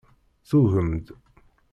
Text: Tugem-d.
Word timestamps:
Tugem-d. 0.49 1.07